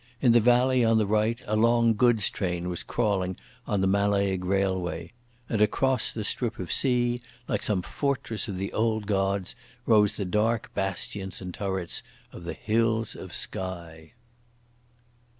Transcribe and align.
In 0.19 0.31
the 0.31 0.39
valley 0.39 0.83
on 0.83 0.97
the 0.97 1.05
right 1.05 1.39
a 1.45 1.55
long 1.55 1.93
goods 1.93 2.27
train 2.31 2.69
was 2.69 2.81
crawling 2.81 3.37
on 3.67 3.81
the 3.81 3.87
Mallaig 3.87 4.43
railway. 4.43 5.11
And 5.47 5.61
across 5.61 6.11
the 6.11 6.23
strip 6.23 6.57
of 6.57 6.71
sea, 6.71 7.21
like 7.47 7.61
some 7.61 7.83
fortress 7.83 8.47
of 8.47 8.57
the 8.57 8.73
old 8.73 9.05
gods, 9.05 9.55
rose 9.85 10.17
the 10.17 10.25
dark 10.25 10.73
bastions 10.73 11.39
and 11.39 11.53
turrets 11.53 12.01
of 12.31 12.45
the 12.45 12.53
hills 12.55 13.13
of 13.15 13.31
Skye. 13.31 14.13